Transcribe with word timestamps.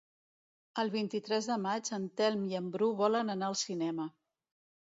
El 0.83 0.89
vint-i-tres 0.95 1.49
de 1.51 1.59
maig 1.67 1.91
en 1.99 2.09
Telm 2.23 2.49
i 2.55 2.59
en 2.63 2.73
Bru 2.77 2.89
volen 3.05 3.33
anar 3.37 3.53
al 3.53 3.61
cinema. 3.65 4.11